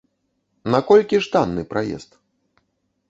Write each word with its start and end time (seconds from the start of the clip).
Наколькі 0.75 1.21
ж 1.25 1.31
танны 1.35 1.63
праезд? 1.75 2.11